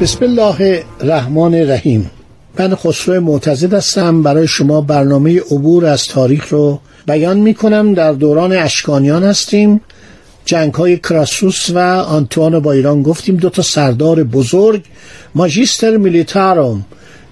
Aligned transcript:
بسم 0.00 0.24
الله 0.24 0.84
الرحمن 1.00 1.54
الرحیم. 1.54 2.10
من 2.58 2.74
خسرو 2.74 3.20
معتزد 3.20 3.74
هستم. 3.74 4.22
برای 4.22 4.48
شما 4.48 4.80
برنامه 4.80 5.40
عبور 5.40 5.86
از 5.86 6.04
تاریخ 6.04 6.48
رو 6.48 6.80
بیان 7.06 7.36
می 7.36 7.54
کنم 7.54 7.94
در 7.94 8.12
دوران 8.12 8.52
اشکانیان 8.52 9.24
هستیم. 9.24 9.80
جنگ 10.44 10.74
های 10.74 10.96
کراسوس 10.96 11.70
و 11.70 11.78
آنتوان 11.78 12.58
با 12.58 12.72
ایران 12.72 13.02
گفتیم. 13.02 13.36
دو 13.36 13.50
تا 13.50 13.62
سردار 13.62 14.24
بزرگ. 14.24 14.82
ماجیستر 15.34 15.96
میلیتاروم 15.96 16.84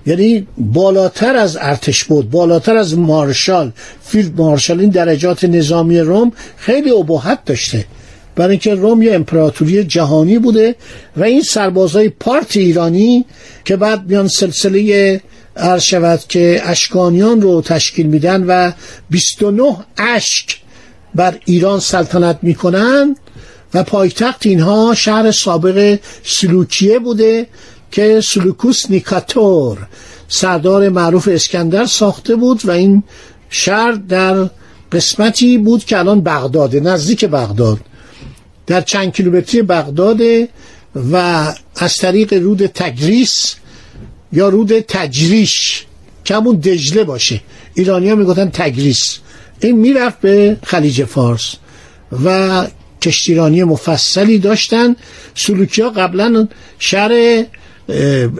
یعنی 0.08 0.46
بالاتر 0.58 1.36
از 1.36 1.58
ارتش 1.60 2.04
بود 2.04 2.30
بالاتر 2.30 2.76
از 2.76 2.98
مارشال 2.98 3.72
فیلد 4.04 4.40
مارشال. 4.40 4.80
این 4.80 4.90
درجات 4.90 5.44
نظامی 5.44 5.98
روم 5.98 6.32
خیلی 6.56 6.90
ابهت 6.90 7.44
داشته. 7.44 7.84
برای 8.36 8.50
اینکه 8.50 8.74
روم 8.74 9.02
یه 9.02 9.14
امپراتوری 9.14 9.84
جهانی 9.84 10.38
بوده 10.38 10.74
و 11.16 11.24
این 11.24 11.42
سربازای 11.42 12.08
پارت 12.08 12.56
ایرانی 12.56 13.24
که 13.64 13.76
بعد 13.76 14.08
میان 14.08 14.28
سلسله 14.28 15.20
عرض 15.56 15.82
شود 15.82 16.20
که 16.28 16.62
اشکانیان 16.64 17.40
رو 17.40 17.62
تشکیل 17.62 18.06
میدن 18.06 18.44
و 18.46 18.72
29 19.10 19.76
اشک 19.98 20.56
بر 21.14 21.38
ایران 21.44 21.80
سلطنت 21.80 22.38
می‌کنن 22.42 23.16
و 23.74 23.82
پایتخت 23.82 24.46
اینها 24.46 24.94
شهر 24.94 25.30
سابق 25.30 25.98
سلوکیه 26.24 26.98
بوده 26.98 27.46
که 27.90 28.20
سلوکوس 28.20 28.90
نیکاتور 28.90 29.78
سردار 30.28 30.88
معروف 30.88 31.28
اسکندر 31.32 31.86
ساخته 31.86 32.36
بود 32.36 32.66
و 32.66 32.70
این 32.70 33.02
شهر 33.50 33.92
در 33.92 34.50
قسمتی 34.92 35.58
بود 35.58 35.84
که 35.84 35.98
الان 35.98 36.20
بغداده 36.20 36.80
نزدیک 36.80 37.24
بغداد. 37.24 37.78
در 38.66 38.80
چند 38.80 39.12
کیلومتری 39.12 39.62
بغداده 39.62 40.48
و 41.12 41.16
از 41.76 41.96
طریق 41.96 42.32
رود 42.32 42.66
تگریس 42.66 43.54
یا 44.32 44.48
رود 44.48 44.80
تجریش 44.80 45.86
که 46.24 46.34
همون 46.34 46.56
دجله 46.56 47.04
باشه. 47.04 47.40
ایرانی 47.74 48.10
ها 48.10 48.16
می‌گفتن 48.16 48.50
تگریس. 48.50 49.18
این 49.60 49.78
می‌رفت 49.78 50.20
به 50.20 50.56
خلیج 50.64 51.04
فارس 51.04 51.54
و 52.24 52.66
کشتیرانی 53.02 53.64
مفصلی 53.64 54.38
داشتن. 54.38 54.96
سلوکی 55.34 55.82
ها 55.82 55.90
قبلا 55.90 56.48
شهر 56.78 57.44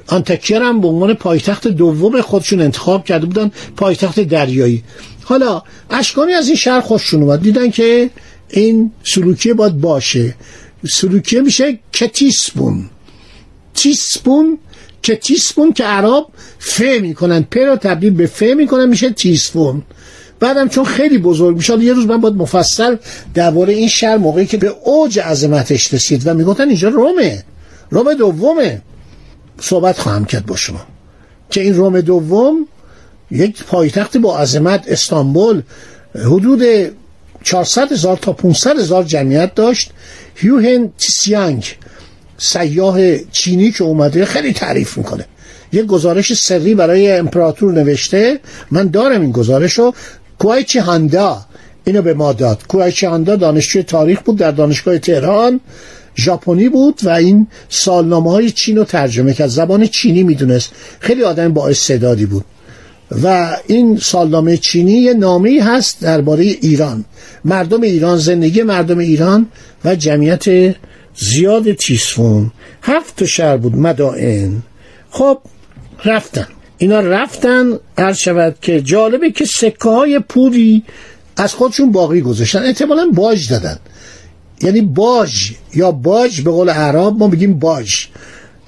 آنتکیر 0.06 0.62
هم 0.62 0.80
به 0.80 0.88
عنوان 0.88 1.14
پایتخت 1.14 1.68
دوم 1.68 2.20
خودشون 2.20 2.60
انتخاب 2.60 3.04
کرده 3.04 3.26
بودن 3.26 3.50
پایتخت 3.76 4.20
دریایی. 4.20 4.84
حالا 5.24 5.62
اشکانی 5.90 6.32
از 6.32 6.46
این 6.46 6.56
شهر 6.56 6.80
خوششون 6.80 7.22
اومد. 7.22 7.42
دیدن 7.42 7.70
که 7.70 8.10
این 8.50 8.92
سلوکیه 9.04 9.54
باید 9.54 9.80
باشه. 9.80 10.34
سلوکیه 10.90 11.40
میشه 11.40 11.78
کتیسپون 11.92 12.90
تیسپون 13.74 14.58
که 15.02 15.16
تیسپون 15.16 15.72
که 15.72 15.84
عرب 15.84 16.26
ف 16.58 16.80
می‌کنن. 16.80 17.42
پ 17.42 17.58
رو 17.58 17.76
تبدیل 17.76 18.10
به 18.10 18.26
ف 18.26 18.42
می‌کنن 18.42 18.88
میشه 18.88 19.10
تیسپون 19.10 19.82
بعدم 20.40 20.68
چون 20.68 20.84
خیلی 20.84 21.18
بزرگ 21.18 21.56
میشه 21.56 21.84
یه 21.84 21.92
روز 21.92 22.06
من 22.06 22.20
باید 22.20 22.34
مفصل 22.34 22.96
درباره 23.34 23.72
این 23.72 23.88
شهر 23.88 24.16
موقعی 24.16 24.46
که 24.46 24.56
به 24.56 24.74
اوج 24.84 25.18
عظمتش 25.18 25.94
رسید 25.94 26.26
و 26.26 26.34
می‌گفتن 26.34 26.68
اینجا 26.68 26.88
رومه. 26.88 27.44
روم 27.90 28.14
دومه. 28.14 28.82
صحبت 29.60 29.98
خواهم 29.98 30.24
کرد 30.24 30.46
با 30.46 30.56
شما. 30.56 30.80
که 31.50 31.60
این 31.60 31.74
روم 31.74 32.00
دوم 32.00 32.66
یک 33.30 33.64
پایتخت 33.64 34.16
با 34.16 34.38
عظمت 34.38 34.84
استانبول 34.88 35.62
حدود 36.14 36.62
400 37.42 37.92
هزار 37.92 38.16
تا 38.16 38.32
500 38.32 38.78
هزار 38.78 39.04
جمعیت 39.04 39.54
داشت. 39.54 39.90
هیوهن 40.34 40.92
تیسیانگ 40.98 41.64
سیاه 42.38 43.18
چینی 43.18 43.70
که 43.70 43.84
اومده 43.84 44.24
خیلی 44.24 44.52
تعریف 44.52 44.98
می‌کنه. 44.98 45.24
یه 45.72 45.82
گزارش 45.82 46.34
سری 46.34 46.74
برای 46.74 47.12
امپراتور 47.12 47.72
نوشته. 47.72 48.40
من 48.70 48.88
دارم 48.88 49.20
این 49.20 49.32
گزارش 49.32 49.72
رو 49.72 49.94
کوایچی 50.38 50.78
هاندا 50.78 51.46
اینو 51.84 52.02
به 52.02 52.14
ما 52.14 52.32
داد. 52.32 52.66
کوایچی 52.68 53.06
هاندا 53.06 53.36
دانشجوی 53.36 53.82
تاریخ 53.82 54.20
بود 54.22 54.36
در 54.36 54.50
دانشگاه 54.50 54.98
تهران. 54.98 55.60
ژاپنی 56.18 56.68
بود 56.68 57.00
و 57.04 57.08
این 57.08 57.46
سالنامه 57.68 58.30
های 58.30 58.50
چین 58.50 58.76
رو 58.76 58.84
ترجمه 58.84 59.34
کرد. 59.34 59.48
زبان 59.48 59.86
چینی 59.86 60.22
می‌دونست. 60.22 60.72
خیلی 61.00 61.22
آدم 61.22 61.52
با 61.52 61.68
استعدادی 61.68 62.26
بود. 62.26 62.44
و 63.22 63.56
این 63.66 63.98
سالنامه 64.02 64.56
چینی 64.56 64.92
یه 64.92 65.14
نامه 65.14 65.60
هست 65.62 66.00
درباره 66.00 66.44
ایران. 66.44 67.04
مردم 67.44 67.82
ایران 67.82 68.18
زندگی 68.18 68.62
مردم 68.62 68.98
ایران 68.98 69.46
و 69.84 69.94
جمعیت 69.94 70.74
زیاد 71.16 71.72
تیسفون 71.72 72.50
هفت 72.82 73.24
شهر 73.24 73.56
بود 73.56 73.76
مدائن. 73.76 74.62
خب 75.10 75.38
رفتن. 76.04 76.46
اینا 76.78 77.00
رفتن 77.00 77.78
هر 77.98 78.12
شود 78.12 78.56
که 78.62 78.80
جالبه 78.80 79.30
که 79.30 79.44
سکه 79.44 79.88
های 79.88 80.18
پولی 80.18 80.82
از 81.36 81.54
خودشون 81.54 81.92
باقی 81.92 82.20
گذاشتن. 82.20 82.62
احتمالا 82.62 83.10
باج 83.14 83.50
دادن. 83.50 83.78
یعنی 84.62 84.80
باج 84.80 85.52
یا 85.74 85.90
باج 85.90 86.40
به 86.40 86.50
قول 86.50 86.70
عرب 86.70 87.18
ما 87.18 87.28
بگیم 87.28 87.58
باج. 87.58 88.06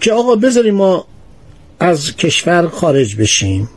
که 0.01 0.12
آقا 0.12 0.34
بذاریم 0.34 0.75
ما 0.75 1.05
از 1.81 2.17
کشور 2.17 2.69
خارج 2.69 3.17
بشیم. 3.17 3.69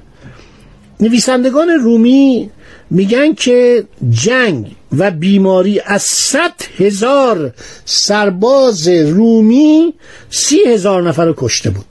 نویسندگان 1.00 1.70
رومی 1.70 2.50
میگن 2.90 3.34
که 3.34 3.84
جنگ 4.10 4.76
و 4.98 5.12
بیماری 5.12 5.82
از 5.86 6.02
صد 6.02 6.54
هزار 6.78 7.54
سرباز 7.86 8.88
رومی 8.88 9.94
سی 10.30 10.60
هزار 10.68 11.04
نفر 11.04 11.26
رو 11.26 11.34
کشته 11.38 11.70
بود. 11.70 11.86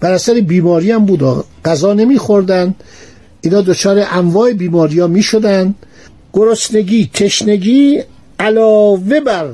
بر 0.00 0.12
اثر 0.12 0.40
بیماری 0.40 0.90
هم 0.90 1.06
بود. 1.06 1.44
غذا 1.64 1.94
نمیخوردن. 1.94 2.74
اینا 3.40 3.60
دچار 3.60 4.04
انواع 4.10 4.52
بیماری 4.52 5.00
ها 5.00 5.06
می‌شدن. 5.06 5.74
گرسنگی 6.32 7.10
تشنگی 7.14 8.02
علاوه 8.40 9.20
بر 9.20 9.50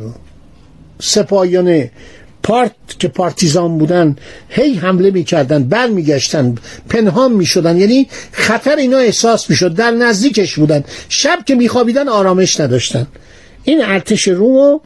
سپاهیان 1.01 1.91
پارت 2.43 2.73
که 2.99 3.09
پارتیزان 3.09 3.79
بودن 3.79 4.17
هی 4.49 4.75
حمله 4.75 5.11
می‌کردن 5.11 5.65
بر 5.65 5.87
میگشتن 5.87 6.55
پنهان 6.89 7.33
می‌شدن 7.33 7.77
یعنی 7.77 8.07
خطر 8.33 8.77
اینا 8.77 8.99
احساس 8.99 9.51
می‌شد 9.51 9.75
در 9.75 9.91
نزدیکش 9.91 10.55
بودن 10.55 10.85
شب 11.09 11.39
که 11.47 11.55
میخوابیدن 11.55 12.09
آرامش 12.09 12.61
نداشتن. 12.61 13.07
این 13.65 13.85
ارتش 13.85 14.29
رومو 14.29 14.81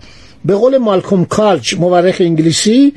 به 0.44 0.54
قول 0.54 0.78
مالکوم 0.78 1.24
کالچ 1.24 1.74
مورخ 1.74 2.16
انگلیسی 2.20 2.92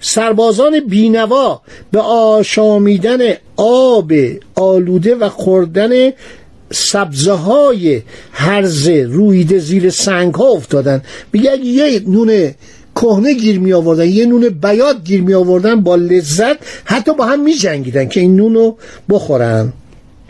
سربازان 0.00 0.80
بینوا 0.80 1.60
به 1.92 2.00
آشامیدن 2.00 3.18
آب 3.56 4.12
آلوده 4.54 5.14
و 5.14 5.28
خوردن 5.28 6.10
سبزه 6.72 7.32
های 7.32 8.02
هرزه 8.32 9.06
رویده 9.10 9.58
زیر 9.58 9.90
سنگ 9.90 10.34
ها 10.34 10.44
افتادن. 10.44 11.02
میگه 11.32 11.56
یه 11.56 12.02
نون 12.06 12.50
کهنه 12.94 13.34
گیر 13.34 13.58
می 13.58 13.72
آوردن 13.72 14.08
یه 14.08 14.26
نون 14.26 14.48
بیاد 14.48 15.04
گیر 15.04 15.22
می 15.22 15.34
آوردن 15.34 15.80
با 15.80 15.96
لذت 15.96 16.56
حتی 16.84 17.14
با 17.14 17.26
هم 17.26 17.44
می 17.44 17.54
جنگیدن 17.54 18.08
که 18.08 18.20
این 18.20 18.36
نون 18.36 18.54
رو 18.54 18.78
بخورن. 19.10 19.72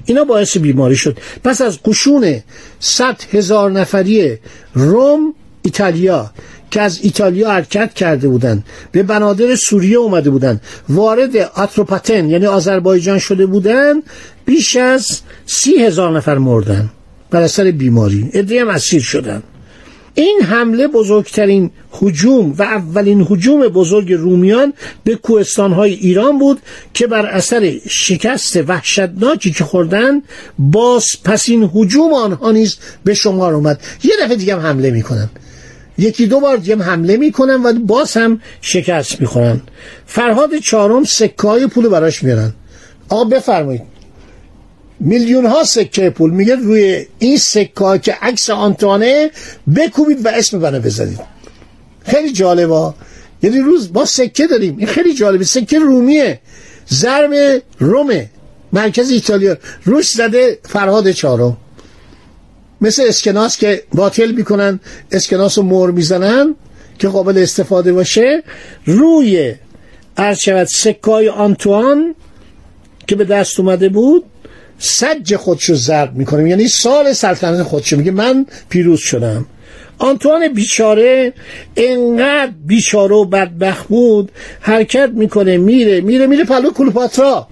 اینا 0.05 0.25
باعث 0.25 0.56
بیماری 0.56 0.97
شد. 0.97 1.19
پس 1.44 1.61
از 1.61 1.83
قشون 1.83 2.43
صد 2.81 3.17
هزار 3.32 3.71
نفری 3.71 4.39
روم 4.75 5.35
ایتالیا 5.62 6.31
که 6.71 6.81
از 6.81 6.99
ایتالیا 7.03 7.51
حرکت 7.51 7.95
کرده 7.95 8.29
بودند. 8.29 8.65
به 8.93 9.03
بنادر 9.03 9.57
سوریه 9.57 9.97
اومده 9.99 10.31
بودند. 10.31 10.61
وارد 10.89 11.37
آتروپاتن 11.37 12.31
یعنی 12.31 12.47
آذربایجان 12.47 13.19
شده 13.19 13.47
بودند 13.47 14.03
بیش 14.45 14.77
از 14.77 15.21
سی 15.47 15.77
هزار 15.77 16.17
نفر 16.17 16.39
مردن 16.39 16.91
بر 17.31 17.43
اثر 17.43 17.71
بیماری. 17.71 18.31
ادری 18.33 18.59
هم 18.59 18.69
اسیر 18.69 19.03
شدن 19.03 19.43
این 20.19 20.41
حمله 20.43 20.89
بزرگترین 20.89 21.71
حجوم 21.91 22.55
و 22.59 22.63
اولین 22.63 23.27
حجوم 23.29 23.69
بزرگ 23.69 24.13
رومیان 24.13 24.73
به 25.05 25.15
کوهستانهای 25.15 25.93
ایران 25.93 26.39
بود 26.39 26.59
که 26.95 27.07
بر 27.07 27.27
اثر 27.27 27.73
شکست 27.89 28.57
وحشتناکی 28.57 29.51
که 29.53 29.65
خوردن 29.65 30.23
باز 30.59 31.07
پس 31.25 31.49
این 31.49 31.71
حجوم 31.75 32.13
آنها 32.13 32.53
نیز 32.53 32.77
به 33.05 33.15
شمار 33.15 33.55
اومد. 33.55 33.81
یه 34.05 34.13
دفعه 34.23 34.37
دیگه 34.37 34.55
هم 34.55 34.61
حمله 34.61 34.91
می‌کنن 34.91 35.31
یکی 35.98 36.26
دو 36.26 36.40
بار 36.40 36.56
دیگه 36.56 36.76
حمله 36.76 37.16
می‌کنن 37.16 37.62
و 37.62 37.72
باز 37.72 38.16
هم 38.16 38.40
شکست 38.60 39.20
می‌خورن. 39.20 39.60
فرهاد 40.06 40.58
چهارم 40.58 41.04
سکه 41.04 41.48
های 41.48 41.66
پول 41.66 41.88
براش 41.88 42.22
میارن 42.22 42.52
آقا 43.08 43.25
بفرمایید. 43.25 43.82
میلیون 45.00 45.46
ها 45.46 45.64
سکه 45.64 46.10
پول 46.10 46.31
میگه 46.31 46.54
روی 46.54 47.06
این 47.19 47.38
سکه 47.38 47.98
که 48.02 48.14
عکس 48.22 48.50
آنتوانه 48.50 49.31
بکوبید 49.76 50.26
و 50.26 50.28
اسم 50.28 50.60
بنا 50.60 50.78
بزنید. 50.78 51.20
خیلی 52.06 52.32
جالبه. 52.32 52.94
یعنی 53.43 53.58
روز 53.58 53.93
با 53.93 54.04
سکه 54.04 54.46
داریم. 54.46 54.78
این 54.78 54.87
خیلی 54.87 55.14
جالبه. 55.14 55.44
سکه 55.44 55.78
رومیه. 55.78 56.40
ضرب 56.90 57.62
رومه. 57.78 58.31
مرکز 58.72 59.10
ایتالیا. 59.10 59.56
روش 59.84 60.08
زده 60.08 60.58
فرهاد 60.62 61.10
چهارم. 61.10 61.56
مثل 62.81 63.02
اسکناس 63.08 63.58
که 63.58 63.82
باطل 63.94 64.31
می‌کنن 64.32 64.81
اسکناس 65.12 65.58
رو 65.58 65.64
مور 65.64 65.90
می‌زنن 65.90 66.55
که 66.99 67.08
قابل 67.08 67.38
استفاده 67.38 67.93
باشه. 67.93 68.43
روی 68.84 69.55
ارشود 70.17 70.67
سکای 70.67 71.28
آنتوان 71.28 72.14
که 73.06 73.17
به 73.17 73.25
دست 73.25 73.61
اومده 73.61 73.88
بود 73.88 74.25
سج 74.78 75.37
خودشو 75.37 75.75
ضرب 75.75 76.14
می‌کنه. 76.14 76.50
یعنی 76.50 76.69
سال 76.69 77.12
سلطنت 77.12 77.62
خودشو 77.62 77.96
میگه 77.96 78.11
من 78.11 78.46
پیروز 78.69 79.00
شدم. 79.00 79.46
آنتوان 79.99 80.49
بیچاره 80.49 81.32
انقدر 81.76 82.52
بیچاره 82.67 83.14
و 83.14 83.25
بدبخت 83.25 83.88
بود 83.88 84.32
حرکت 84.61 85.11
می‌کنه 85.14 85.58
میره 85.58 86.00
میره 86.00 86.26
میره 86.26 86.44
پلو 86.44 86.70
کلوپاترا. 86.70 87.49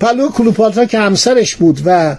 پلو 0.00 0.28
کلوپاترا 0.28 0.84
که 0.84 0.98
همسرش 0.98 1.56
بود 1.56 1.80
و 1.84 2.16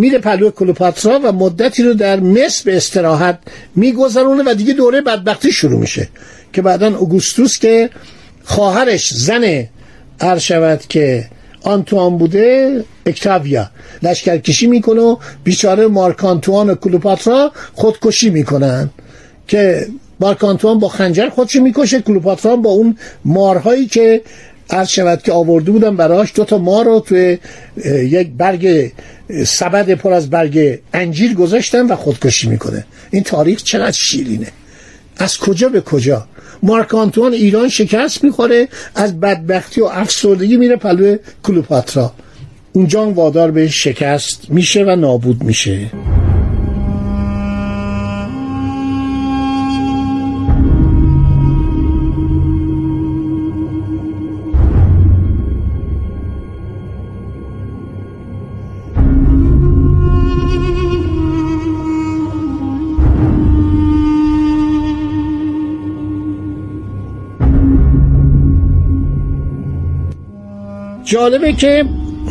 میره 0.00 0.18
پلو 0.18 0.50
کلوپاترا 0.50 1.20
و 1.24 1.32
مدتی 1.32 1.82
رو 1.82 1.94
در 1.94 2.20
مصر 2.20 2.64
به 2.64 2.76
استراحت 2.76 3.38
میگذرونه 3.76 4.42
و 4.46 4.54
دیگه 4.54 4.72
دوره 4.72 5.00
بدبختی 5.00 5.52
شروع 5.52 5.80
میشه 5.80 6.08
که 6.52 6.62
بعدا 6.62 6.96
اوگوستوس 6.96 7.58
که 7.58 7.90
خواهرش 8.44 9.14
زن 9.14 9.68
عرض 10.20 10.40
شود 10.42 10.80
که 10.88 11.28
آنتوان 11.62 12.18
بوده 12.18 12.84
اکتاویا 13.06 13.70
لشکرکشی 14.02 14.66
می‌کنه 14.66 15.00
و 15.00 15.16
بیچاره 15.44 15.86
مارک 15.86 16.24
آنتوان 16.24 16.70
و 16.70 16.74
کلوپاترا 16.74 17.52
خودکشی 17.74 18.30
می‌کنن 18.30 18.90
که 19.48 19.86
مارک 20.20 20.44
آنتوان 20.44 20.78
با 20.78 20.88
خنجر 20.88 21.28
خودشو 21.28 21.62
می‌کشه 21.62 22.00
کلوپاترا 22.00 22.56
با 22.56 22.70
اون 22.70 22.96
مارهایی 23.24 23.86
که 23.86 24.22
عرض 24.70 24.88
شود 24.88 25.22
که 25.22 25.32
آورده 25.32 25.70
بودن 25.70 25.96
براش 25.96 26.32
دو 26.34 26.44
تا 26.44 26.58
مار 26.58 26.84
رو 26.84 27.00
توی 27.00 27.38
یک 27.86 28.28
برگ 28.38 28.92
سبد 29.46 29.90
پر 29.90 30.12
از 30.12 30.30
برگ 30.30 30.78
انجیر 30.94 31.34
گذاشتن 31.34 31.86
و 31.86 31.96
خودکشی 31.96 32.48
می‌کنه. 32.48 32.84
این 33.10 33.22
تاریخ 33.22 33.62
چقدر 33.62 33.96
شیرینه. 33.96 34.46
از 35.16 35.38
کجا 35.38 35.68
به 35.68 35.80
کجا؟ 35.80 36.26
مارک 36.62 36.94
آنتوان 36.94 37.32
ایران 37.32 37.68
شکست 37.68 38.24
می‌خوره 38.24 38.68
از 38.94 39.20
بدبختی 39.20 39.80
و 39.80 39.84
افسردگی 39.84 40.56
میره 40.56 40.76
پلو 40.76 41.16
کلوپاترا. 41.42 42.12
اونجا 42.72 43.10
وادار 43.10 43.50
به 43.50 43.68
شکست 43.68 44.40
میشه 44.48 44.84
و 44.84 44.96
نابود 44.96 45.44
میشه. 45.44 45.90
جالبه 71.10 71.52
که 71.52 71.84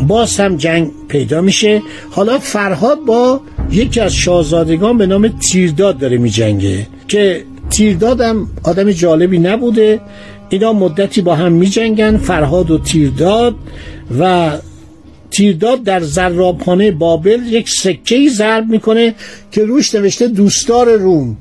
باز 0.08 0.40
هم 0.40 0.58
جنگ 0.58 0.92
پیدا 1.08 1.42
میشه. 1.42 1.82
حالا 2.12 2.40
فرهاد 2.40 3.00
با 3.06 3.42
یکی 3.72 4.00
از 4.00 4.14
شاهزادگان 4.14 4.98
به 4.98 5.06
نام 5.06 5.28
تیرداد 5.28 5.98
داره 5.98 6.18
میجنگه 6.18 6.88
که 7.08 7.44
تیرداد 7.70 8.22
هم 8.22 8.48
آدم 8.64 8.92
جالبی 8.92 9.40
نبوده. 9.40 10.02
اینا 10.50 10.74
مدتی 10.74 11.22
با 11.22 11.36
هم 11.36 11.52
میجنگن 11.52 12.18
فرهاد 12.18 12.72
و 12.72 12.78
تیرداد 12.78 13.56
و 14.20 14.52
تیرداد 15.32 15.84
در 15.84 16.00
زرابخانه 16.00 16.92
بابل 16.92 17.40
یک 17.50 17.70
سکه 17.70 18.30
ضرب 18.30 18.70
می‌کنه 18.70 19.16
که 19.52 19.66
روش 19.66 19.96
نوشته 19.96 20.28
دوستار 20.28 20.92
روم. 20.96 21.38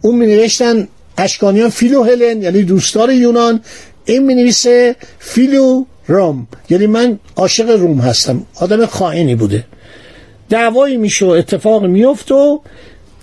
اون 0.00 0.14
می 0.18 0.26
نوشتن 0.26 0.88
اشکانیان 1.18 1.68
فیلو 1.68 2.02
هلن 2.02 2.42
یعنی 2.42 2.62
دوستار 2.62 3.12
یونان. 3.12 3.60
این 4.04 4.26
می 4.26 4.34
نویسه 4.34 4.96
فیلو 5.18 5.84
روم. 6.06 6.46
یعنی 6.70 6.86
من 6.86 7.18
عاشق 7.36 7.70
روم 7.70 7.98
هستم. 7.98 8.46
آدم 8.60 8.86
خائنی 8.86 9.34
بوده. 9.34 9.64
دعوایی 10.48 10.96
میشه 10.96 11.26
و 11.26 11.28
اتفاق 11.28 11.84
میفت 11.84 12.32
و 12.32 12.62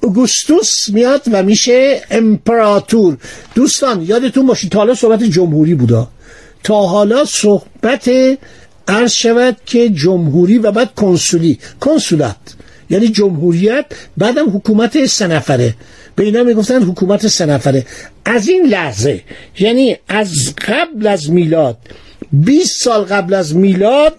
اوگوستوس 0.01 0.89
میاد 0.89 1.21
و 1.31 1.43
میشه 1.43 2.01
امپراتور. 2.11 3.17
دوستان 3.55 4.01
یادتون 4.01 4.45
باشید 4.47 4.71
تا 4.71 4.79
حالا 4.79 4.93
صحبت 4.93 5.23
جمهوری 5.23 5.75
بودا. 5.75 6.07
تا 6.63 6.81
حالا 6.87 7.25
صحبت 7.25 8.11
عرض 8.87 9.11
شود 9.11 9.57
که 9.65 9.89
جمهوری 9.89 10.57
و 10.57 10.71
بعد 10.71 10.95
کنسولی. 10.95 11.59
کنسولت 11.79 12.35
یعنی 12.89 13.07
جمهوریت 13.07 13.85
بعدم 14.17 14.49
حکومت 14.49 15.05
سه 15.05 15.27
نفره. 15.27 15.75
به 16.15 16.23
اینا 16.23 16.43
می‌گفتن 16.43 16.83
حکومت 16.83 17.27
سه 17.27 17.45
نفره. 17.45 17.85
از 18.25 18.47
این 18.47 18.65
لحظه 18.65 19.21
یعنی 19.59 19.97
از 20.07 20.55
قبل 20.67 21.07
از 21.07 21.29
میلاد 21.29 21.77
20 22.31 22.83
سال 22.83 23.03
قبل 23.03 23.33
از 23.33 23.55
میلاد 23.55 24.15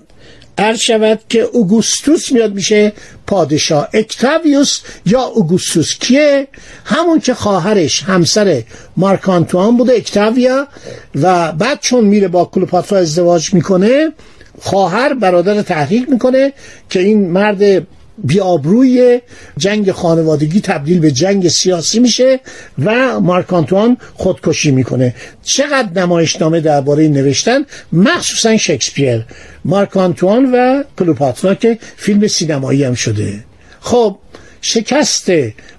عرض 0.59 0.79
شود 0.79 1.21
که 1.29 1.41
اوگوستوس 1.41 2.33
میاد 2.33 2.55
میشه 2.55 2.93
پادشاه. 3.27 3.89
اکتاویوس 3.93 4.81
یا 5.07 5.23
اوگوستوس 5.23 5.99
کیه؟ 5.99 6.49
همون 6.85 7.21
که 7.21 7.35
خواهرش 7.35 8.03
همسر 8.03 8.63
مارک 8.97 9.29
آنتوان 9.29 9.77
بوده 9.77 9.93
اکتاویا. 9.93 10.69
و 11.15 11.53
بعد 11.53 11.81
چون 11.81 12.05
میره 12.05 12.29
با 12.29 12.45
کلوپاترا 12.45 12.99
ازدواج 12.99 13.55
می‌کنه 13.55 14.13
خواهر 14.61 15.15
برادر 15.15 15.63
تحریک 15.63 16.09
می‌کنه 16.09 16.53
که 16.91 17.01
این 17.01 17.31
مرد 17.31 17.87
بیابروی 18.25 19.21
جنگ 19.57 19.93
خانوادگی 19.93 20.61
تبدیل 20.61 20.99
به 21.01 21.11
جنگ 21.11 21.49
سیاسی 21.49 22.01
میشه 22.01 22.41
و 22.85 23.21
مارک 23.21 23.53
آنتوان 23.53 23.97
خودکشی 24.15 24.71
می‌کنه. 24.71 25.15
چقدر 25.43 26.01
نمایشنامه 26.01 26.61
درباره 26.61 27.09
نوشتن؟ 27.09 27.65
مخصوصا 27.93 28.57
شکسپیر 28.57 29.25
مارک 29.65 29.97
آنتوان 29.97 30.53
و 30.55 30.83
کلوپاترا 30.99 31.55
که 31.55 31.79
فیلم 31.97 32.27
سینمایی 32.27 32.85
هم 32.85 32.95
شده. 32.95 33.45
خب 33.81 34.17
شکست 34.61 35.31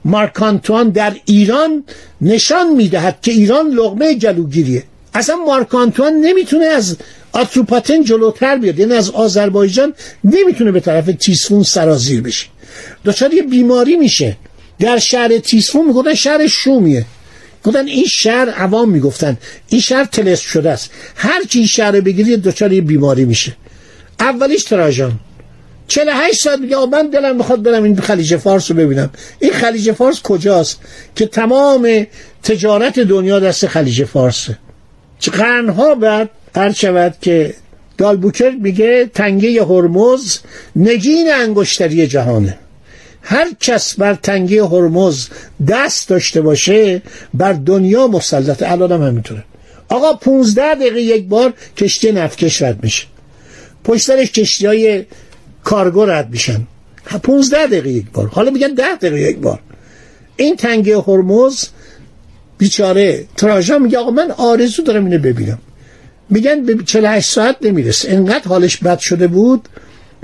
مارک 0.05 0.41
آنتوان 0.41 0.89
در 0.89 1.13
ایران 1.25 1.83
نشان 2.21 2.75
می‌دهد 2.75 3.17
که 3.21 3.31
ایران 3.31 3.69
لغمه 3.69 4.15
جلوگیریه. 4.15 4.83
اصلا 5.13 5.36
مارک 5.36 5.75
آنتوان 5.75 6.13
نمی‌تونه 6.13 6.65
از 6.65 6.98
آتروپاتن 7.31 8.03
جلوتر 8.03 8.57
بیاد. 8.57 8.79
یعنی 8.79 8.93
از 8.93 9.09
آذربایجان 9.09 9.93
نمی‌تونه 10.23 10.71
به 10.71 10.79
طرف 10.79 11.09
تیسفون 11.19 11.63
سرازیر 11.63 12.21
بشه. 12.21 12.45
دچار 13.05 13.33
یه 13.33 13.41
بیماری 13.41 13.95
میشه. 13.95 14.38
در 14.79 14.97
شهر 14.97 15.38
تیسفون 15.38 15.88
می‌گفتن 15.88 16.13
شهر 16.13 16.47
شومیه. 16.47 17.05
گفتن 17.63 17.88
این 17.88 18.05
شهر 18.05 18.50
عوام 18.50 18.89
می‌گفتن. 18.89 19.38
این 19.67 19.81
شهر 19.81 20.05
تلس 20.05 20.39
شده 20.39 20.71
است. 20.71 20.91
هر 21.15 21.43
کی 21.43 21.67
شهر 21.67 22.01
بگیری 22.01 22.38
دچار 22.38 22.73
یه 22.73 22.81
بیماری 22.81 23.25
میشه. 23.25 23.55
اولیش 24.19 24.63
تراژان. 24.63 25.19
48 25.88 26.41
ساعت 26.43 26.59
میگه 26.59 26.77
من 26.85 27.09
دلم 27.09 27.35
می‌خواد 27.35 27.63
برم 27.63 27.83
این 27.83 28.00
خلیج 28.00 28.38
فارس 28.38 28.71
رو 28.71 28.77
ببینم. 28.77 29.09
این 29.39 29.53
خلیج 29.53 29.91
فارس 29.91 30.21
کجاست؟ 30.21 30.79
که 31.15 31.25
تمام 31.25 32.07
تجارت 32.43 33.00
دنیا 33.00 33.39
دست 33.39 33.67
خلیج 33.67 34.03
فارسه. 34.03 34.57
چه 35.19 35.31
قرنها 35.31 35.95
بعد 35.95 36.29
هر 36.55 36.72
شود 36.72 37.15
که 37.22 37.53
دالبوکر 37.98 38.50
میگه 38.50 39.10
تنگه 39.13 39.63
هرمز 39.63 40.39
نگین 40.75 41.34
انگشتری 41.34 42.08
جهانه. 42.08 42.58
هر 43.22 43.48
کس 43.60 43.96
بر 43.96 44.13
تنگه 44.13 44.65
هرمز 44.65 45.27
دست 45.67 46.10
داشته 46.10 46.41
باشه 46.41 47.01
بر 47.34 47.53
دنیا 47.53 48.08
مسلط 48.08 48.63
الان 48.63 48.91
هم 48.91 49.01
همینطوره. 49.01 49.43
آقا 49.89 50.13
15 50.13 50.75
دقیقه 50.75 51.01
یک 51.01 51.27
بار 51.27 51.53
کشتی 51.77 52.12
نفتکش 52.12 52.62
رد 52.62 52.84
میشه. 52.84 53.05
پشت 53.84 54.05
سرش 54.05 54.31
کشتی 54.31 54.65
های 54.65 55.05
کارگو 55.63 56.05
رد 56.05 56.29
میشن. 56.29 56.67
15 57.24 57.67
دقیقه 57.67 57.89
یک 57.89 58.12
بار. 58.12 58.27
حالا 58.27 58.51
میگن 58.51 58.74
10 58.74 58.96
دقیقه 58.96 59.22
یک 59.22 59.38
بار. 59.38 59.60
این 60.36 60.55
تنگه 60.55 60.98
هرمز 60.98 61.67
بیچاره 62.58 63.25
تراژان 63.38 63.81
میگه 63.81 63.98
آقا 63.98 64.12
من 64.12 64.31
آرزو 64.31 64.84
دارم 64.84 65.05
اینو 65.05 65.20
ببینم. 65.20 65.60
میگن 66.31 66.65
به 66.65 66.77
48 66.85 67.31
ساعت 67.31 67.55
نمی‌رسه. 67.61 68.11
انقدر 68.11 68.47
حالش 68.47 68.77
بد 68.77 69.00
شده 69.00 69.27
بود 69.27 69.69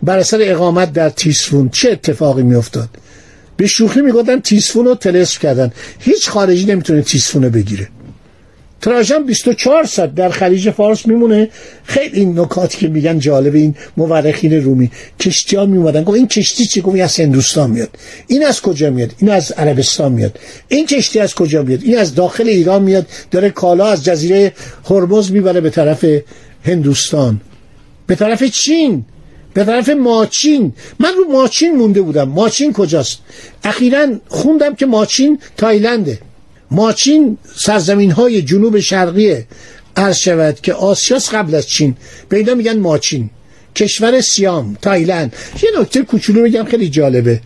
بر 0.04 0.18
اثر 0.18 0.38
اقامت 0.42 0.94
در 0.94 1.10
تیسفون 1.10 1.70
چه 1.70 1.92
اتفاقی 1.92 2.44
میافتاد؟ 2.44 2.90
به 3.58 3.68
شوخی 3.68 4.02
می‌گفتن 4.02 4.40
تیسفون 4.40 4.86
رو 4.86 4.96
تلسف 4.96 5.40
کردن. 5.40 5.72
هیچ 6.00 6.30
خارجی 6.30 6.66
نمی‌تونه 6.66 7.02
تیسفون 7.02 7.44
رو 7.44 7.50
بگیره. 7.50 7.90
تراژان 8.82 9.26
24 9.26 9.84
ساعت 9.84 10.16
در 10.16 10.30
خلیج 10.30 10.70
فارس 10.70 11.06
میمونه. 11.06 11.50
خیلی 11.84 12.20
این 12.20 12.40
نکاتی 12.40 12.78
که 12.78 12.88
میگن 12.88 13.20
جالب 13.20 13.56
این 13.56 13.76
مورخین 13.98 14.64
رومی. 14.64 14.92
کشتی 15.20 15.56
ها 15.56 15.66
میومدن 15.66 16.04
گفت 16.04 16.18
این 16.18 16.28
کشتی 16.28 16.66
چی؟ 16.66 16.82
گفت 16.82 17.00
از 17.00 17.20
هندوستان 17.20 17.70
میاد. 17.70 17.90
این 18.28 18.46
از 18.46 18.62
کجا 18.62 18.90
میاد؟ 18.90 19.12
این 19.18 19.32
از 19.32 19.52
عربستان 19.52 20.12
میاد. 20.12 20.40
این 20.68 20.86
کشتی 20.86 21.20
از 21.20 21.36
کجا 21.36 21.64
میاد؟ 21.64 21.84
این 21.84 21.98
از 21.98 22.16
داخل 22.16 22.48
ایران 22.48 22.84
میاد. 22.84 23.06
داره 23.32 23.50
کالا 23.50 23.88
از 23.88 24.04
جزیره 24.06 24.54
هرمز 24.90 25.32
می‌بره 25.32 25.62
به 25.62 25.70
طرف 25.70 26.06
هندوستان. 26.64 27.42
به 28.08 28.16
طرف 28.16 28.44
چین. 28.44 29.06
به 29.54 29.64
طرف 29.64 29.90
ماچین. 29.90 30.74
من 31.00 31.14
رو 31.18 31.32
ماچین 31.32 31.76
مونده 31.76 32.02
بودم. 32.02 32.30
ماچین 32.30 32.74
کجاست؟ 32.74 33.18
اخیرا 33.64 34.08
خوندم 34.28 34.76
که 34.76 34.86
ماچین 34.86 35.40
تایلنده. 35.58 36.20
ماچین 36.72 37.38
سرزمین 37.56 38.12
های 38.12 38.42
جنوب 38.42 38.80
شرقی 38.80 39.36
عرض 39.96 40.18
شود 40.18 40.62
که 40.62 40.74
آسیاس 40.74 41.34
قبل 41.34 41.56
از 41.56 41.68
چین. 41.68 41.96
به 42.30 42.38
اینا 42.38 42.56
میگن 42.56 42.80
ماچین. 42.80 43.30
کشور 43.76 44.22
سیام 44.22 44.78
تایلند. 44.82 45.36
یه 45.64 45.82
نکته 45.82 46.02
کوچولو 46.02 46.42
میگم 46.42 46.64
خیلی 46.64 46.90
جالبه. 46.90 47.42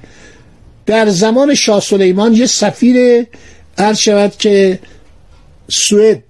در 0.85 1.09
زمان 1.09 1.55
شاه 1.55 1.81
سلیمان 1.81 2.33
یه 2.33 2.45
سفیر 2.45 3.25
عرض 3.77 3.97
شود 3.97 4.37
که 4.37 4.79
سوئد 5.69 6.23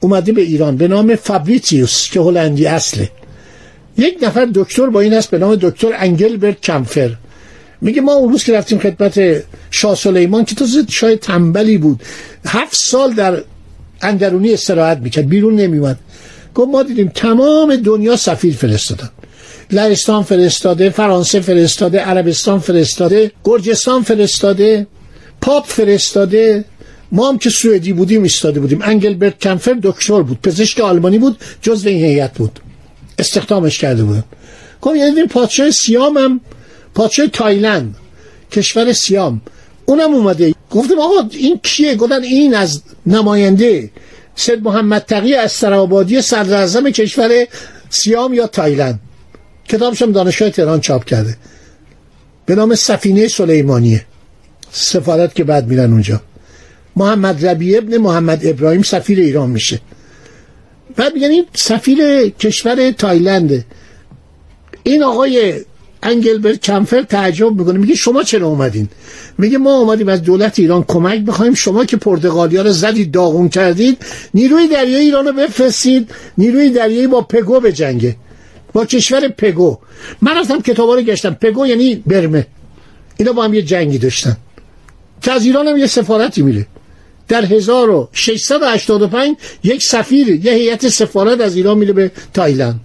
اومده 0.00 0.32
به 0.32 0.42
ایران 0.42 0.76
به 0.76 0.88
نام 0.88 1.14
فابریتیوس 1.14 2.10
که 2.10 2.20
هلندی 2.20 2.66
اصله. 2.66 3.10
یک 3.98 4.18
نفر 4.22 4.48
دکتر 4.54 4.86
با 4.86 5.00
این 5.00 5.14
است 5.14 5.30
به 5.30 5.38
نام 5.38 5.56
دکتر 5.56 5.92
انگلبرت 5.96 6.60
کمفر 6.60 7.16
میگه 7.80 8.00
ما 8.00 8.12
اون 8.12 8.32
روز 8.32 8.44
که 8.44 8.52
رفتیم 8.52 8.78
خدمت 8.78 9.44
شاه 9.70 9.94
سلیمان 9.94 10.44
که 10.44 10.54
تو 10.54 10.66
شاه 10.88 11.16
تنبلی 11.16 11.78
بود. 11.78 12.02
هفت 12.46 12.76
سال 12.76 13.12
در 13.12 13.42
اندرونی 14.02 14.52
استراحت 14.52 14.98
می‌کرد 14.98 15.28
بیرون 15.28 15.56
نمیومد 15.56 15.98
گفت 16.54 16.68
ما 16.70 16.82
دیدیم 16.82 17.08
تمام 17.14 17.76
دنیا 17.76 18.16
سفیر 18.16 18.54
فرستادن. 18.54 19.10
لهستان 19.70 20.22
فرستاده 20.22 20.90
فرانسه 20.90 21.40
فرستاده 21.40 22.00
عربستان 22.00 22.58
فرستاده 22.58 23.32
گرجستان 23.44 24.02
فرستاده 24.02 24.86
پاپ 25.40 25.66
فرستاده. 25.66 26.64
ما 27.12 27.28
هم 27.28 27.38
که 27.38 27.50
سوئدی 27.50 27.92
بودیم 27.92 28.22
ایستاده 28.22 28.60
بودیم. 28.60 28.82
انگلبرت 28.82 29.38
کمفر 29.38 29.76
دکتر 29.82 30.22
بود 30.22 30.38
پزشک 30.42 30.80
آلمانی 30.80 31.18
بود 31.18 31.36
جزو 31.62 31.88
این 31.88 32.04
هیئت 32.04 32.34
بود. 32.34 32.60
استخدامش 33.18 33.78
کرده 33.78 34.04
بودن 34.04 34.24
گفت 34.82 34.96
یعنی 34.96 35.26
پادشاه 35.26 35.70
سیام 35.70 36.18
هم 36.18 36.40
پادشاه 36.96 37.26
تایلند 37.26 37.96
کشور 38.52 38.92
سیام. 38.92 39.40
اونم 39.86 40.14
اومده. 40.14 40.54
گفتم 40.70 40.98
آقا 41.00 41.28
این 41.30 41.60
کیه؟ 41.62 41.94
گفتن 41.94 42.22
این 42.22 42.54
از 42.54 42.82
نماینده 43.06 43.90
سید 44.34 44.62
محمد 44.62 45.02
تقی 45.02 45.34
استرابادی 45.34 46.22
صدر 46.22 46.90
کشور 46.90 47.46
سیام 47.90 48.34
یا 48.34 48.46
تایلند. 48.46 49.00
کتابشم 49.68 50.12
دانشگاه 50.12 50.50
تهران 50.50 50.80
چاپ 50.80 51.04
کرده. 51.04 51.36
به 52.46 52.54
نام 52.54 52.74
سفینه 52.74 53.28
سلیمانیه. 53.28 54.06
سفارت 54.70 55.34
که 55.34 55.44
بعد 55.44 55.66
میرن 55.66 55.92
اونجا. 55.92 56.20
محمد 56.96 57.46
ربی 57.46 57.76
ابن 57.76 57.96
محمد 57.96 58.46
ابراهیم 58.46 58.82
سفیر 58.82 59.18
ایران 59.18 59.50
میشه. 59.50 59.80
بعد 60.96 61.14
میگن 61.14 61.30
این 61.30 61.46
سفیر 61.54 62.28
کشور 62.28 62.90
تایلنده. 62.90 63.64
این 64.82 65.02
آقای 65.02 65.60
انگلبرت 66.06 66.60
کمفر 66.60 67.02
تعجب 67.02 67.52
می‌کنه. 67.52 67.78
میگه 67.78 67.94
شما 67.94 68.22
چرا 68.22 68.46
اومدین؟ 68.46 68.88
میگه 69.38 69.58
ما 69.58 69.78
اومدیم 69.78 70.08
از 70.08 70.22
دولت 70.22 70.58
ایران 70.58 70.84
کمک 70.88 71.20
بخوایم. 71.20 71.54
شما 71.54 71.84
که 71.84 71.96
پرتغالیا 71.96 72.62
رو 72.62 72.72
زدید 72.72 73.10
داغون 73.10 73.48
کردید 73.48 73.98
نیروی 74.34 74.68
دریایی 74.68 75.04
ایران 75.04 75.26
رو 75.26 75.32
بفرستید. 75.32 76.10
نیروی 76.38 76.70
دریایی 76.70 77.06
با 77.06 77.20
پگو 77.20 77.60
به 77.60 77.72
جنگه. 77.72 78.16
با 78.72 78.84
کشور 78.84 79.28
پگو. 79.28 79.78
من 80.22 80.38
رفتم 80.38 80.60
کتابا 80.60 80.94
رو 80.94 81.02
گشتم. 81.02 81.34
پگو 81.34 81.66
یعنی 81.66 82.02
برمه. 82.06 82.46
اینا 83.16 83.32
با 83.32 83.44
هم 83.44 83.54
یه 83.54 83.62
جنگی 83.62 83.98
داشتن. 83.98 84.36
که 85.22 85.32
از 85.32 85.44
ایران 85.44 85.68
هم 85.68 85.76
یه 85.76 85.86
سفارتی 85.86 86.42
میره. 86.42 86.66
در 87.28 87.44
1685 87.44 89.36
یک 89.64 89.82
سفیر 89.82 90.28
یه 90.28 90.52
هیئت 90.52 90.88
سفارت 90.88 91.40
از 91.40 91.56
ایران 91.56 91.78
میره 91.78 91.92
به 91.92 92.10
تایلند. 92.34 92.80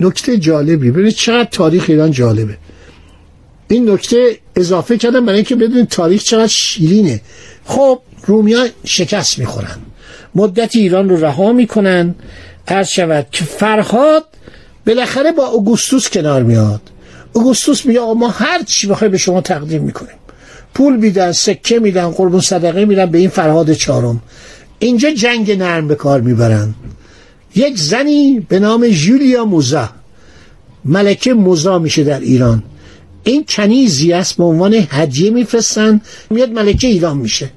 نکته 0.00 0.38
جالبی. 0.38 0.90
ببینید 0.90 1.14
چقدر 1.14 1.48
تاریخ 1.50 1.84
ایران 1.88 2.10
جالبه. 2.10 2.56
این 3.68 3.90
نکته 3.90 4.38
اضافه 4.56 4.96
کردم 4.98 5.26
برای 5.26 5.36
اینکه 5.36 5.56
بدونید 5.56 5.88
تاریخ 5.88 6.22
چقدر 6.22 6.46
شیرینه. 6.46 7.20
خب 7.64 7.98
رومیا 8.26 8.66
شکست 8.84 9.38
می‌خورن. 9.38 9.78
مدت 10.34 10.76
ایران 10.76 11.08
رو 11.08 11.24
رها 11.24 11.52
می‌کنن. 11.52 12.14
عرض 12.68 12.88
شود 12.88 13.26
که 13.30 13.44
فرهاد 13.44 14.24
بالاخره 14.86 15.32
با 15.32 15.46
اوگوستوس 15.46 16.08
کنار 16.08 16.42
میاد. 16.42 16.80
اوگوستوس 17.32 17.86
میگه 17.86 18.00
ما 18.00 18.28
هر 18.28 18.62
چی 18.62 18.86
بخوای 18.86 19.10
به 19.10 19.18
شما 19.18 19.40
تقدیم 19.40 19.82
می‌کنیم. 19.82 20.14
پول 20.74 20.96
میدن 20.96 21.32
سکه 21.32 21.78
میدن 21.78 22.10
قربون 22.10 22.40
صدقه 22.40 22.84
میدن 22.84 23.06
به 23.06 23.18
این 23.18 23.30
فرهاد 23.30 23.72
چهارم. 23.72 24.22
اینجا 24.78 25.10
جنگ 25.10 25.58
نرم 25.58 25.88
به 25.88 25.94
کار 25.94 26.20
می‌برن. 26.20 26.74
یک 27.54 27.78
زنی 27.78 28.46
به 28.48 28.58
نام 28.58 28.88
جولیا 28.88 29.44
موزا. 29.44 29.88
ملکه 30.84 31.34
موزا 31.34 31.78
میشه 31.78 32.04
در 32.04 32.20
ایران. 32.20 32.62
این 33.24 33.44
کنیزی 33.48 34.12
است 34.12 34.36
به 34.36 34.44
عنوان 34.44 34.86
هدیه 34.90 35.30
میفرستن. 35.30 36.00
میاد 36.30 36.50
ملکه 36.50 36.88
ایران 36.88 37.16
میشه. 37.16 37.50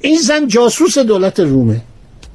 این 0.00 0.20
زن 0.20 0.46
جاسوس 0.46 0.98
دولت 0.98 1.40
رومه. 1.40 1.80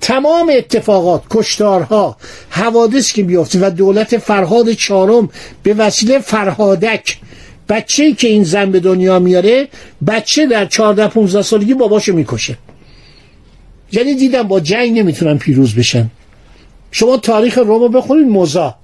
تمام 0.01 0.51
اتفاقات 0.57 1.23
کشتارها 1.29 2.17
حوادث 2.49 3.11
که 3.11 3.23
بیافته 3.23 3.59
و 3.67 3.69
دولت 3.69 4.17
فرهاد 4.17 4.71
چهارم 4.71 5.29
به 5.63 5.73
وسیله 5.73 6.19
فرهادک 6.19 7.17
بچه 7.69 8.13
که 8.13 8.27
این 8.27 8.43
زن 8.43 8.71
به 8.71 8.79
دنیا 8.79 9.19
میاره 9.19 9.67
بچه 10.07 10.45
در 10.45 10.65
14 10.65 11.07
15 11.07 11.41
سالگی 11.41 11.73
باباشو 11.73 12.13
می‌کشه. 12.13 12.57
یعنی 13.91 14.15
دیدم 14.15 14.43
با 14.43 14.59
جنگ 14.59 14.99
نمی‌تونن 14.99 15.37
پیروز 15.37 15.75
بشن. 15.75 16.09
شما 16.93 17.17
تاریخ 17.17 17.57
رومو 17.57 17.87
بخونید 17.87 18.27
موزا. 18.27 18.75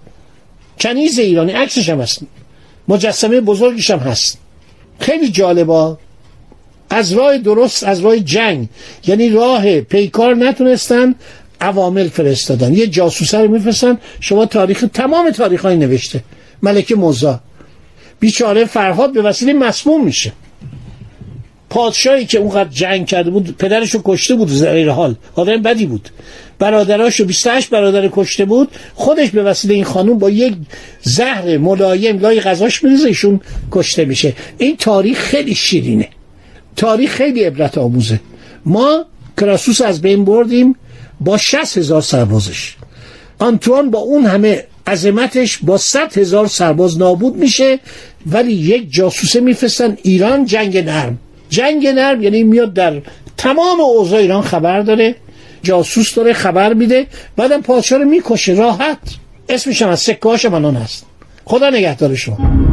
کنیز 0.80 1.20
ایرانی 1.20 1.52
عکسش 1.52 1.90
هم 1.90 2.02
هست. 2.02 2.20
مجسمه 2.88 3.42
بزرگش 3.42 3.92
هم 3.92 4.00
هست. 4.00 4.38
خیلی 5.00 5.30
جالبا 5.30 5.98
از 6.90 7.12
راه 7.12 7.38
درست 7.38 7.84
از 7.84 8.00
راه 8.00 8.20
جنگ. 8.20 8.68
یعنی 9.08 9.30
راه 9.30 9.82
پیکار 9.82 10.36
نتونستن 10.36 11.16
عوامل 11.62 12.08
فرستادن. 12.08 12.74
یه 12.74 12.88
جاسوسه 12.88 13.38
رو 13.38 13.48
میفرستن 13.48 13.98
شما 14.20 14.46
تاریخ 14.46 14.86
تمام 14.94 15.32
تاریخ 15.32 15.62
های 15.62 15.78
نوشته. 15.78 16.24
ملکه 16.62 16.96
موزا. 16.96 17.40
بیچاره 18.20 18.66
فرهاد 18.66 19.14
به 19.14 19.22
وسیله 19.22 19.54
مسموم 19.54 20.06
میشه. 20.06 20.34
پادشاهی 21.70 22.26
که 22.26 22.38
اونقدر 22.38 22.70
جنگ 22.70 23.06
کرده 23.06 23.30
بود 23.30 23.58
پدرش 23.58 23.92
رو 23.92 24.02
کشته 24.06 24.36
بود 24.36 24.48
زیر 24.48 24.90
حال. 24.90 25.16
آدم 25.36 25.62
بدی 25.62 25.86
بود. 25.86 26.10
برادراشو 26.60 27.26
28 27.26 27.70
برادر 27.70 28.10
کشته 28.12 28.46
بود. 28.46 28.70
خودش 28.96 29.30
به 29.30 29.44
وسیله 29.44 29.74
این 29.74 29.84
خانوم 29.84 30.20
با 30.20 30.30
یک 30.30 30.54
زهر 31.02 31.58
ملایم 31.58 32.20
لای 32.20 32.42
غذاش 32.42 32.84
میریزه 32.84 33.08
ایشون 33.08 33.42
کشته 33.72 34.06
میشه. 34.06 34.34
این 34.58 34.78
تاریخ 34.78 35.20
خیلی 35.20 35.56
شیرینه. 35.56 36.10
تاریخ 36.76 37.12
خیلی 37.12 37.44
عبرت 37.44 37.78
آموزه. 37.78 38.20
ما 38.66 39.06
کراسوس 39.38 39.82
از 39.82 40.02
بین 40.02 40.26
بردیم 40.26 40.76
با 41.20 41.38
60 41.38 41.78
هزار 41.78 42.02
سربازش. 42.02 42.76
آنتوان 43.40 43.92
با 43.92 44.00
اون 44.00 44.26
همه 44.26 44.64
عظمتش 44.88 45.58
با 45.58 45.78
100 45.78 46.18
هزار 46.18 46.48
سرباز 46.48 46.98
نابود 46.98 47.36
میشه 47.36 47.80
ولی 48.26 48.54
یک 48.54 48.94
جاسوسه 48.94 49.40
میفرستن. 49.40 49.98
ایران 50.04 50.46
جنگ 50.46 50.78
نرم. 50.78 51.18
جنگ 51.50 51.88
نرم 51.88 52.24
یعنی 52.24 52.44
میاد 52.44 52.74
در 52.74 53.02
تمام 53.38 53.82
اوضاع 53.82 54.20
ایران 54.20 54.42
خبر 54.42 54.82
داره 54.82 55.16
جاسوس 55.64 56.16
داره 56.16 56.34
خبر 56.34 56.74
میده 56.74 57.08
بعدم 57.36 57.62
پادشاه 57.62 58.00
رو 58.00 58.06
می‌کشه 58.06 58.54
راحت. 58.54 58.98
اسمش 59.50 59.82
هم 59.82 59.90
از 59.90 60.00
سکه 60.00 60.30
هاش 60.30 60.46
منان 60.46 60.76
هست. 60.76 61.06
خدا 61.46 61.70
نگهدار 61.70 62.16
شما. 62.16 62.69